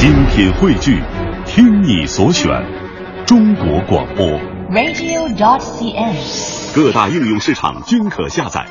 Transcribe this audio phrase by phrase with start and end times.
[0.00, 0.98] 精品汇聚，
[1.44, 2.48] 听你所选，
[3.26, 4.26] 中国广播。
[4.70, 6.74] radio.cn。
[6.74, 8.66] 各大应用市场均可下载。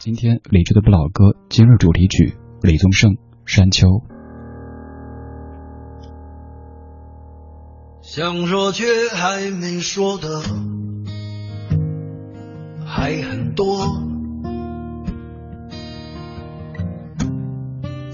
[0.00, 3.12] 今天李志的不老歌今日主题曲李宗盛
[3.46, 3.86] 《山丘》。
[8.02, 8.84] 想说却
[9.14, 10.42] 还没说的
[12.84, 13.86] 还很多，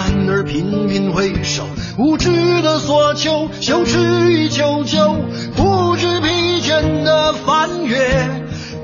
[0.00, 1.64] 为不安而频频回首，
[1.98, 3.98] 无知的索求，羞耻
[4.30, 5.14] 与求救，
[5.56, 7.98] 不知疲倦的翻越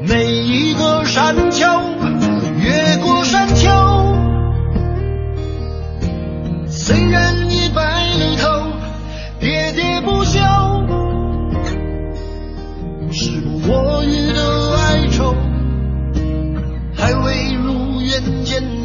[0.06, 1.66] 每一个山丘，